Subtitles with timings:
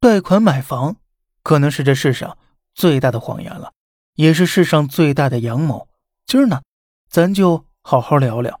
[0.00, 0.96] 贷款买房，
[1.42, 2.38] 可能是这世上
[2.72, 3.72] 最大的谎言了，
[4.14, 5.88] 也是世上最大的阳谋。
[6.24, 6.62] 今儿呢，
[7.10, 8.60] 咱就好好聊聊。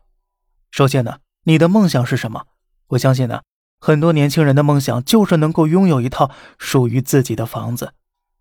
[0.72, 2.46] 首先呢，你的梦想是什么？
[2.88, 3.42] 我相信呢，
[3.78, 7.92] 很多年轻人的梦想就是能够拥有一套属于自己的房子，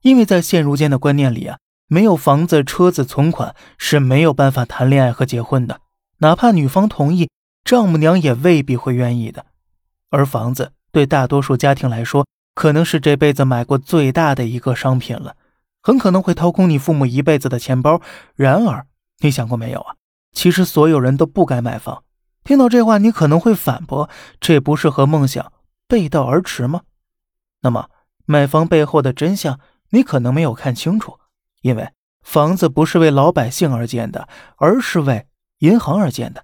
[0.02, 5.82] 因为在现如今的观念里啊，没有房子、车子、存款是没有办法谈恋爱和结婚的，
[6.18, 7.29] 哪怕女方同意，
[7.64, 9.45] 丈母娘也未必会愿意的。
[10.09, 12.25] 而房子对大多数家庭来说，
[12.58, 15.36] 可能是这辈子买过最大的一个商品了，
[15.84, 18.02] 很可能会掏空你父母一辈子的钱包。
[18.33, 18.88] 然而，
[19.20, 19.93] 你想过没有啊？
[20.32, 22.04] 其实所有人都不该买房。
[22.43, 25.54] 听到这话，你可能会反驳：这不是和梦想
[25.88, 26.82] 背道而驰吗？
[27.61, 27.92] 那么，
[28.25, 29.60] 买房背后的真相，
[29.92, 31.19] 你可能没有看清楚。
[31.61, 31.92] 因为
[32.23, 35.28] 房子不是为老百姓而建的，而是为
[35.59, 36.44] 银行而建的。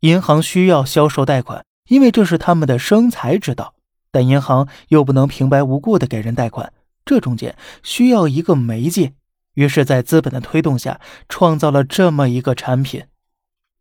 [0.00, 3.74] 银行需要销售贷款，因为这是他们的生财之道。
[4.16, 6.72] 但银行又不能平白无故的给人贷款，
[7.04, 9.12] 这中间需要一个媒介。
[9.52, 13.04] 于是，在资本的推动下，创造了这么一个产品。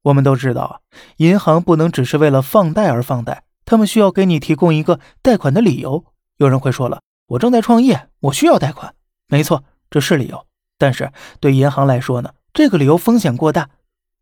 [0.01, 0.79] 我们都知道啊，
[1.17, 6.03] 银行不能只是为了放贷而放贷，他们需要给你提供一个贷款的理由。
[6.35, 8.93] 有人会说了，我正在创业，我需要贷款。
[9.29, 10.45] 没错，这是理由。
[10.77, 13.69] 但是对银行来说呢，这个理由风险过大，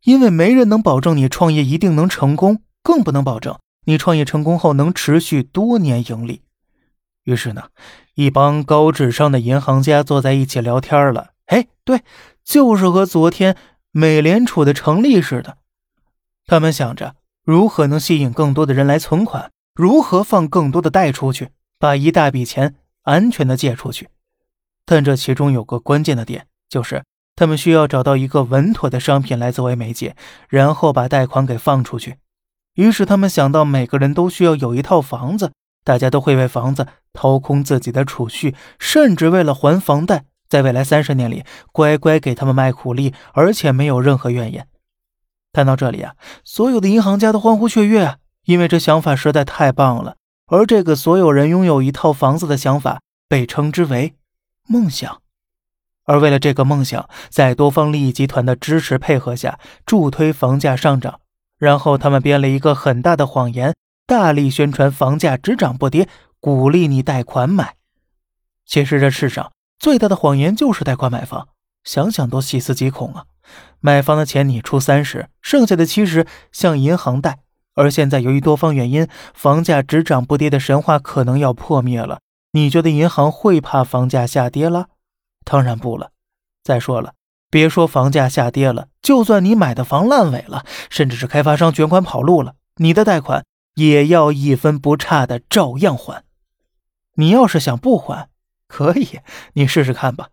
[0.03, 3.57] 因为没人能保证你创业一定能成功，更不能保证。
[3.85, 6.41] 你创业成功后能持续多年盈利，
[7.23, 7.69] 于是呢，
[8.15, 11.31] 一帮高智商的银行家坐在一起聊天了。
[11.47, 12.01] 哎，对，
[12.43, 13.57] 就是和昨天
[13.91, 15.57] 美联储的成立似的。
[16.45, 24.09] 他们想着如何能吸引更多的人来存款，如何放更多的贷出去，把一大笔钱安全的借出去。
[24.85, 27.03] 但这其中有个关键的点，就是
[27.35, 30.15] 他们需要找到一个稳妥的商品来作为媒介，
[30.49, 32.17] 然后把贷款给放出去。
[32.75, 35.51] 于是他们想到，每个人都需要有一套房子，
[35.83, 44.67] 大家都会为房子掏空自己的储蓄，甚至为了还房贷，在未来三十年里乖乖给他们卖苦力，而且没有任何怨言。
[45.51, 50.15] 看到这里啊，所有的银行家都欢呼雀跃，因为这想法实在太棒了。
[50.47, 54.15] 而这个所有人拥有一套房子的想法，被称之为
[54.67, 55.21] 梦想。
[56.05, 61.19] 而为了这个梦想，在多方利益集团的支持配合下，助推房价上涨。
[61.63, 63.73] 然后他们编了一个很大的谎言，
[64.05, 66.09] 大力宣传房价只涨不跌，
[66.41, 67.75] 鼓励你贷款买。
[68.65, 71.47] 其实这世上最大的谎言就是贷款买房，
[71.85, 73.27] 想想都细思极恐啊！
[73.79, 77.39] 买房的钱你出三十，剩下的七十向银行贷。
[77.75, 82.19] 而现在由于多方原因，房价只涨不跌的神话可能要破灭了。
[82.51, 84.87] 你觉得银行会怕房价下跌了？
[85.45, 86.11] 当然不了。
[86.61, 87.13] 再说了。
[87.53, 96.23] 别说房价下跌了，就算你买的房烂尾了，甚至是开发商卷款跑路了，你的贷款也要一分不差的照样还。
[97.13, 98.29] 你要是想不还，
[98.67, 99.19] 可以，
[99.53, 100.29] 你试试看吧。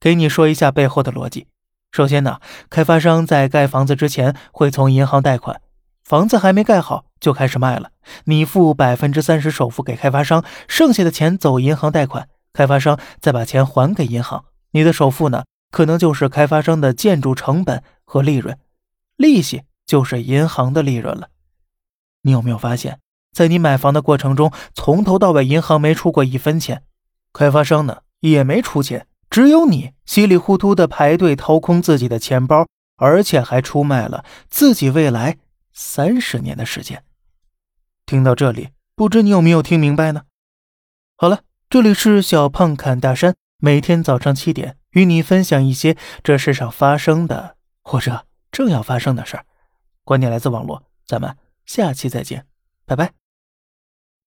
[0.00, 1.48] 给你说一下背后的逻辑。
[1.90, 2.40] 首先呢，
[2.70, 5.60] 开发商在盖房子之前会从银行贷款，
[6.02, 7.90] 房子还没盖好就开始卖了，
[8.24, 15.44] 你付百分之三十首付给开发商，剩下的钱走银行贷款，开发商再把钱还给银行，你的首付呢？
[15.72, 18.56] 可能就是开发商的建筑成本和利润，
[19.16, 21.30] 利息就是银行的利润了。
[22.20, 23.00] 你有没有发现，
[23.32, 26.84] 在你买房的过程中，从头到尾银行没出过一分钱，
[27.32, 35.38] 开发商呢也没出钱，只有你稀里糊涂的排队掏空自己的钱包，而且还出卖了自己未来
[35.72, 37.02] 三十年的时间。
[38.04, 40.24] 听到这里，不知你有没有听明白呢？
[41.16, 41.40] 好了，
[41.70, 43.34] 这里是小胖侃大山，
[43.64, 44.76] 每天早上七点。
[44.90, 49.46] 与你分享一些这世上发生的或者正要发生的事儿，
[50.04, 52.44] 观点来自网络，咱们下期再见，
[52.84, 53.21] 拜拜。